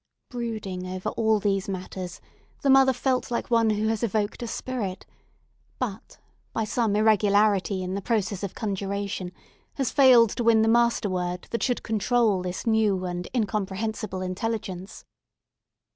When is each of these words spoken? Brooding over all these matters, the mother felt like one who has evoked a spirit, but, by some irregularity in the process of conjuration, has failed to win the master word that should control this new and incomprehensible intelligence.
Brooding 0.31 0.87
over 0.87 1.09
all 1.09 1.39
these 1.39 1.69
matters, 1.69 2.19
the 2.63 2.71
mother 2.71 2.91
felt 2.91 3.29
like 3.29 3.51
one 3.51 3.69
who 3.69 3.87
has 3.89 4.01
evoked 4.01 4.41
a 4.41 4.47
spirit, 4.47 5.05
but, 5.77 6.17
by 6.53 6.63
some 6.63 6.95
irregularity 6.95 7.83
in 7.83 7.93
the 7.93 8.01
process 8.01 8.41
of 8.41 8.55
conjuration, 8.55 9.31
has 9.75 9.91
failed 9.91 10.31
to 10.31 10.43
win 10.43 10.63
the 10.63 10.67
master 10.67 11.07
word 11.07 11.45
that 11.51 11.61
should 11.61 11.83
control 11.83 12.41
this 12.41 12.65
new 12.65 13.05
and 13.05 13.27
incomprehensible 13.35 14.23
intelligence. 14.23 15.05